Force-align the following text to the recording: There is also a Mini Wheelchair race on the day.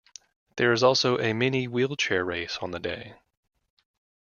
There 0.55 0.71
is 0.71 0.81
also 0.81 1.19
a 1.19 1.31
Mini 1.31 1.67
Wheelchair 1.67 2.25
race 2.25 2.57
on 2.59 2.71
the 2.71 2.79
day. 2.79 3.17